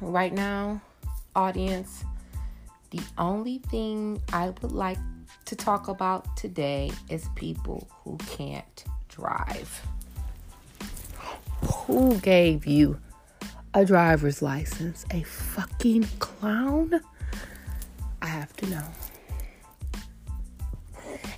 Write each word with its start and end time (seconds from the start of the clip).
right 0.00 0.32
now, 0.32 0.80
audience, 1.34 2.04
the 2.90 3.00
only 3.18 3.58
thing 3.58 4.20
I 4.32 4.50
would 4.50 4.72
like 4.72 4.98
to 5.46 5.56
talk 5.56 5.88
about 5.88 6.36
today 6.36 6.90
is 7.08 7.28
people 7.34 7.88
who 8.02 8.16
can't 8.18 8.84
drive. 9.08 9.86
Who 11.86 12.16
gave 12.18 12.66
you 12.66 12.98
a 13.72 13.84
driver's 13.84 14.42
license? 14.42 15.04
A 15.10 15.22
fucking 15.22 16.04
clown? 16.18 17.00
I 18.22 18.26
have 18.26 18.54
to 18.56 18.66
know. 18.66 18.84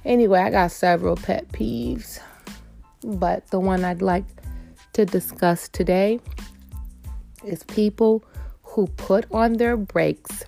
Anyway, 0.04 0.38
I 0.38 0.50
got 0.50 0.70
several 0.70 1.16
pet 1.16 1.48
peeves, 1.48 2.20
but 3.02 3.46
the 3.48 3.58
one 3.58 3.84
I'd 3.84 4.02
like 4.02 4.24
to 4.92 5.04
discuss 5.04 5.68
today 5.68 6.20
is 7.44 7.64
people 7.64 8.24
who 8.76 8.86
put 8.98 9.24
on 9.32 9.54
their 9.54 9.74
brakes 9.74 10.44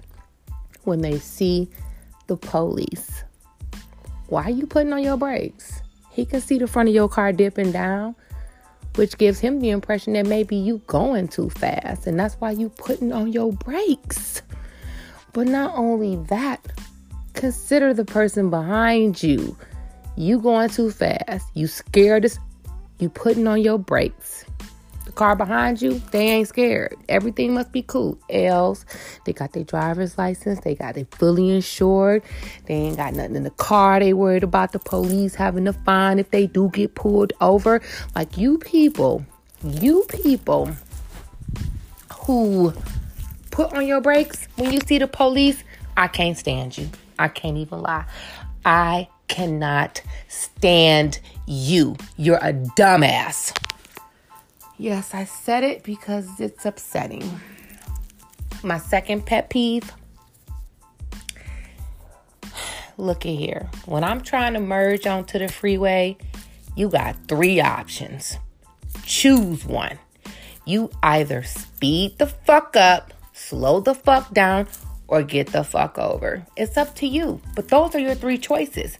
when 0.84 1.00
they 1.00 1.18
see 1.18 1.66
the 2.26 2.36
police. 2.36 3.24
Why 4.26 4.44
are 4.44 4.50
you 4.50 4.66
putting 4.66 4.92
on 4.92 5.02
your 5.02 5.16
brakes? 5.16 5.80
He 6.12 6.26
can 6.26 6.42
see 6.42 6.58
the 6.58 6.66
front 6.66 6.90
of 6.90 6.94
your 6.94 7.08
car 7.08 7.32
dipping 7.32 7.72
down, 7.72 8.14
which 8.96 9.16
gives 9.16 9.40
him 9.40 9.60
the 9.60 9.70
impression 9.70 10.12
that 10.12 10.26
maybe 10.26 10.56
you 10.56 10.82
going 10.86 11.28
too 11.28 11.48
fast, 11.48 12.06
and 12.06 12.20
that's 12.20 12.34
why 12.34 12.50
you 12.50 12.68
putting 12.68 13.14
on 13.14 13.32
your 13.32 13.50
brakes. 13.50 14.42
But 15.32 15.46
not 15.46 15.72
only 15.74 16.16
that, 16.26 16.60
consider 17.32 17.94
the 17.94 18.04
person 18.04 18.50
behind 18.50 19.22
you. 19.22 19.56
You 20.16 20.38
going 20.38 20.68
too 20.68 20.90
fast. 20.90 21.46
You 21.54 21.66
scared 21.66 22.26
as 22.26 22.38
you 22.98 23.08
putting 23.08 23.46
on 23.46 23.62
your 23.62 23.78
brakes 23.78 24.44
car 25.18 25.34
behind 25.34 25.82
you, 25.82 26.00
they 26.12 26.28
ain't 26.28 26.46
scared. 26.46 26.96
Everything 27.08 27.52
must 27.52 27.72
be 27.72 27.82
cool. 27.82 28.16
Else, 28.30 28.86
they 29.24 29.32
got 29.32 29.52
their 29.52 29.64
driver's 29.64 30.16
license, 30.16 30.60
they 30.60 30.76
got 30.76 30.96
it 30.96 31.12
fully 31.12 31.50
insured, 31.50 32.22
they 32.66 32.74
ain't 32.74 32.96
got 32.96 33.14
nothing 33.14 33.34
in 33.34 33.42
the 33.42 33.50
car. 33.50 33.98
They 33.98 34.12
worried 34.12 34.44
about 34.44 34.70
the 34.72 34.78
police 34.78 35.34
having 35.34 35.64
to 35.64 35.72
fine 35.72 36.20
if 36.20 36.30
they 36.30 36.46
do 36.46 36.70
get 36.70 36.94
pulled 36.94 37.32
over. 37.40 37.82
Like 38.14 38.38
you 38.38 38.58
people, 38.58 39.26
you 39.64 40.06
people 40.08 40.70
who 42.20 42.72
put 43.50 43.72
on 43.72 43.86
your 43.86 44.00
brakes 44.00 44.46
when 44.54 44.72
you 44.72 44.78
see 44.86 44.98
the 44.98 45.08
police, 45.08 45.64
I 45.96 46.06
can't 46.06 46.38
stand 46.38 46.78
you. 46.78 46.88
I 47.18 47.26
can't 47.26 47.56
even 47.56 47.80
lie. 47.80 48.04
I 48.64 49.08
cannot 49.26 50.00
stand 50.28 51.18
you. 51.46 51.96
You're 52.16 52.36
a 52.36 52.52
dumbass. 52.52 53.52
Yes, 54.78 55.12
I 55.12 55.24
said 55.24 55.64
it 55.64 55.82
because 55.82 56.38
it's 56.38 56.64
upsetting. 56.64 57.40
My 58.62 58.78
second 58.78 59.26
pet 59.26 59.50
peeve 59.50 59.92
look 62.96 63.26
at 63.26 63.32
here. 63.32 63.68
When 63.86 64.04
I'm 64.04 64.20
trying 64.20 64.54
to 64.54 64.60
merge 64.60 65.06
onto 65.06 65.40
the 65.40 65.48
freeway, 65.48 66.16
you 66.76 66.88
got 66.88 67.16
three 67.26 67.60
options. 67.60 68.38
Choose 69.04 69.64
one. 69.64 69.98
You 70.64 70.90
either 71.02 71.42
speed 71.42 72.18
the 72.18 72.26
fuck 72.26 72.76
up, 72.76 73.12
slow 73.32 73.80
the 73.80 73.94
fuck 73.94 74.32
down, 74.32 74.68
or 75.08 75.22
get 75.22 75.48
the 75.48 75.64
fuck 75.64 75.98
over. 75.98 76.46
It's 76.56 76.76
up 76.76 76.94
to 76.96 77.06
you. 77.06 77.40
But 77.56 77.68
those 77.68 77.96
are 77.96 77.98
your 77.98 78.14
three 78.14 78.38
choices. 78.38 78.98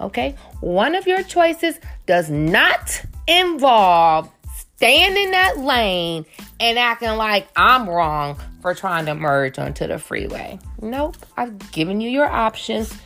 Okay? 0.00 0.36
One 0.60 0.94
of 0.94 1.06
your 1.06 1.22
choices 1.22 1.80
does 2.04 2.30
not 2.30 3.02
involve 3.26 4.30
staying 4.76 5.16
in 5.16 5.30
that 5.30 5.58
lane 5.58 6.26
and 6.60 6.78
acting 6.78 7.16
like 7.16 7.48
I'm 7.56 7.88
wrong 7.88 8.38
for 8.60 8.74
trying 8.74 9.06
to 9.06 9.14
merge 9.14 9.58
onto 9.58 9.86
the 9.86 9.98
freeway. 9.98 10.58
Nope, 10.80 11.16
I've 11.36 11.72
given 11.72 12.00
you 12.00 12.10
your 12.10 12.26
options. 12.26 12.96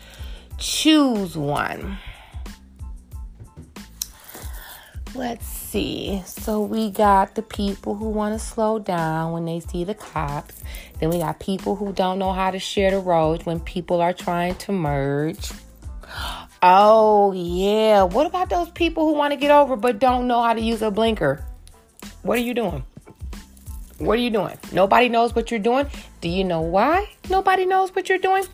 Choose 0.58 1.36
one. 1.36 1.98
Let's 5.14 5.46
see. 5.46 6.22
So 6.26 6.62
we 6.62 6.90
got 6.90 7.34
the 7.34 7.42
people 7.42 7.94
who 7.94 8.10
want 8.10 8.38
to 8.38 8.44
slow 8.44 8.78
down 8.78 9.32
when 9.32 9.44
they 9.44 9.60
see 9.60 9.84
the 9.84 9.94
cops. 9.94 10.62
Then 10.98 11.10
we 11.10 11.18
got 11.18 11.40
people 11.40 11.76
who 11.76 11.92
don't 11.92 12.18
know 12.18 12.32
how 12.32 12.50
to 12.50 12.58
share 12.58 12.90
the 12.90 13.00
road 13.00 13.44
when 13.44 13.58
people 13.60 14.00
are 14.00 14.12
trying 14.12 14.54
to 14.56 14.72
merge. 14.72 15.50
Oh, 16.62 17.32
yeah. 17.32 18.02
What 18.02 18.26
about 18.26 18.50
those 18.50 18.70
people 18.70 19.06
who 19.06 19.14
want 19.14 19.32
to 19.32 19.36
get 19.36 19.50
over 19.50 19.76
but 19.76 19.98
don't 19.98 20.26
know 20.28 20.42
how 20.42 20.52
to 20.52 20.60
use 20.60 20.82
a 20.82 20.90
blinker? 20.90 21.44
What 22.22 22.38
are 22.38 22.42
you 22.42 22.54
doing? 22.54 22.84
What 23.98 24.18
are 24.18 24.22
you 24.22 24.30
doing? 24.30 24.58
Nobody 24.72 25.08
knows 25.08 25.34
what 25.34 25.50
you're 25.50 25.60
doing. 25.60 25.86
Do 26.20 26.28
you 26.28 26.44
know 26.44 26.60
why 26.60 27.08
nobody 27.28 27.66
knows 27.66 27.94
what 27.94 28.08
you're 28.08 28.18
doing? 28.18 28.44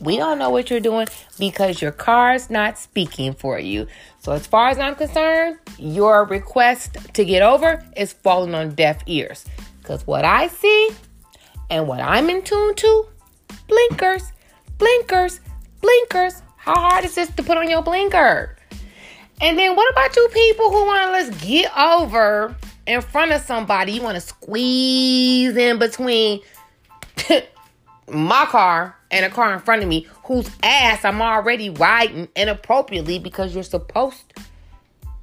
We 0.00 0.16
don't 0.16 0.38
know 0.38 0.48
what 0.48 0.70
you're 0.70 0.80
doing 0.80 1.06
because 1.38 1.82
your 1.82 1.92
car's 1.92 2.48
not 2.48 2.78
speaking 2.78 3.34
for 3.34 3.58
you. 3.58 3.86
So, 4.20 4.32
as 4.32 4.46
far 4.46 4.68
as 4.68 4.78
I'm 4.78 4.94
concerned, 4.94 5.58
your 5.78 6.24
request 6.24 6.96
to 7.14 7.24
get 7.24 7.42
over 7.42 7.84
is 7.96 8.14
falling 8.14 8.54
on 8.54 8.74
deaf 8.74 9.02
ears. 9.06 9.44
Because 9.78 10.06
what 10.06 10.24
I 10.24 10.48
see 10.48 10.90
and 11.68 11.86
what 11.86 12.00
I'm 12.00 12.30
in 12.30 12.42
tune 12.42 12.74
to 12.76 13.06
blinkers, 13.66 14.32
blinkers, 14.78 15.40
blinkers. 15.82 16.42
How 16.56 16.74
hard 16.74 17.04
is 17.04 17.14
this 17.14 17.30
to 17.30 17.42
put 17.42 17.58
on 17.58 17.68
your 17.68 17.82
blinker? 17.82 18.56
And 19.40 19.58
then 19.58 19.74
what 19.74 19.90
about 19.92 20.14
you 20.16 20.28
people 20.32 20.70
who 20.70 20.84
want 20.84 21.06
to 21.06 21.12
let's 21.12 21.44
get 21.44 21.76
over 21.76 22.54
in 22.86 23.00
front 23.00 23.32
of 23.32 23.40
somebody? 23.42 23.92
You 23.92 24.02
want 24.02 24.16
to 24.16 24.20
squeeze 24.20 25.56
in 25.56 25.78
between 25.78 26.40
my 28.08 28.46
car 28.46 28.96
and 29.10 29.24
a 29.24 29.30
car 29.30 29.52
in 29.52 29.60
front 29.60 29.82
of 29.82 29.88
me 29.88 30.06
whose 30.24 30.50
ass 30.62 31.04
I'm 31.04 31.20
already 31.20 31.70
riding 31.70 32.28
inappropriately 32.36 33.18
because 33.18 33.54
you're 33.54 33.62
supposed 33.62 34.32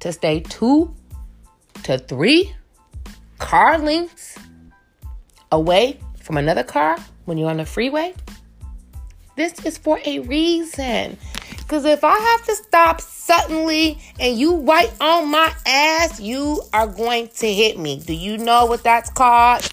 to 0.00 0.12
stay 0.12 0.40
two 0.40 0.94
to 1.84 1.98
three 1.98 2.54
car 3.38 3.78
lengths 3.78 4.38
away 5.50 5.98
from 6.20 6.36
another 6.36 6.62
car 6.62 6.98
when 7.24 7.38
you're 7.38 7.50
on 7.50 7.56
the 7.58 7.66
freeway. 7.66 8.14
This 9.36 9.64
is 9.64 9.78
for 9.78 10.00
a 10.04 10.18
reason. 10.20 11.16
Because 11.68 11.84
if 11.84 12.02
I 12.02 12.16
have 12.16 12.46
to 12.46 12.54
stop 12.54 12.98
suddenly 13.02 13.98
and 14.18 14.38
you 14.38 14.56
right 14.60 14.90
on 15.02 15.30
my 15.30 15.52
ass, 15.66 16.18
you 16.18 16.62
are 16.72 16.86
going 16.86 17.28
to 17.28 17.52
hit 17.52 17.78
me. 17.78 17.98
Do 17.98 18.14
you 18.14 18.38
know 18.38 18.64
what 18.64 18.82
that's 18.82 19.10
called? 19.10 19.70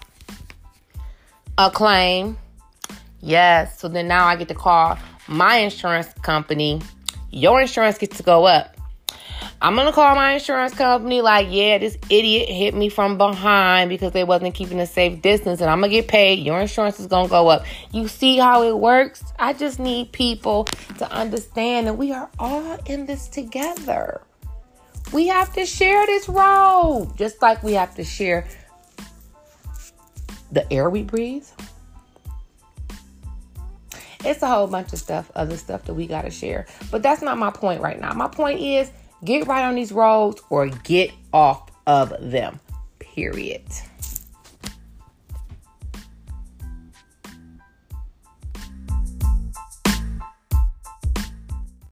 A 1.57 1.71
claim. 1.71 2.37
Yes. 3.21 3.79
So 3.79 3.87
then 3.87 4.09
now 4.09 4.25
I 4.25 4.35
get 4.35 4.49
to 4.49 4.53
call 4.53 4.97
my 5.29 5.55
insurance 5.59 6.09
company. 6.21 6.81
Your 7.31 7.61
insurance 7.61 7.97
gets 7.97 8.17
to 8.17 8.23
go 8.23 8.43
up. 8.45 8.74
I'm 9.61 9.75
gonna 9.75 9.91
call 9.91 10.13
my 10.15 10.33
insurance 10.33 10.73
company 10.73 11.21
like, 11.21 11.47
yeah, 11.49 11.77
this 11.77 11.97
idiot 12.09 12.49
hit 12.49 12.75
me 12.75 12.89
from 12.89 13.17
behind 13.17 13.89
because 13.89 14.11
they 14.11 14.23
wasn't 14.23 14.53
keeping 14.53 14.79
a 14.79 14.85
safe 14.85 15.21
distance, 15.21 15.61
and 15.61 15.69
I'm 15.69 15.79
gonna 15.79 15.89
get 15.91 16.07
paid. 16.07 16.39
Your 16.39 16.59
insurance 16.59 16.99
is 16.99 17.07
gonna 17.07 17.29
go 17.29 17.47
up. 17.47 17.65
You 17.91 18.07
see 18.07 18.37
how 18.37 18.63
it 18.63 18.77
works? 18.77 19.23
I 19.39 19.53
just 19.53 19.79
need 19.79 20.11
people 20.11 20.65
to 20.97 21.11
understand 21.11 21.87
that 21.87 21.93
we 21.93 22.11
are 22.11 22.29
all 22.37 22.77
in 22.85 23.05
this 23.05 23.27
together. 23.27 24.21
We 25.13 25.27
have 25.27 25.53
to 25.53 25.65
share 25.65 26.05
this 26.05 26.27
road, 26.27 27.13
just 27.15 27.41
like 27.41 27.63
we 27.63 27.73
have 27.73 27.95
to 27.95 28.03
share 28.03 28.47
the 30.51 30.71
air 30.71 30.89
we 30.89 31.03
breathe. 31.03 31.45
It's 34.23 34.41
a 34.41 34.47
whole 34.47 34.67
bunch 34.67 34.91
of 34.91 34.99
stuff, 34.99 35.31
other 35.35 35.55
stuff 35.55 35.83
that 35.85 35.93
we 35.93 36.07
got 36.07 36.23
to 36.23 36.31
share. 36.31 36.65
But 36.89 37.03
that's 37.03 37.21
not 37.21 37.37
my 37.37 37.51
point 37.51 37.79
right 37.81 37.99
now. 37.99 38.11
My 38.13 38.27
point 38.27 38.59
is 38.59 38.89
Get 39.23 39.47
right 39.47 39.63
on 39.63 39.75
these 39.75 39.91
roads 39.91 40.41
or 40.49 40.67
get 40.67 41.11
off 41.33 41.71
of 41.87 42.13
them. 42.19 42.59
Period. 42.99 43.63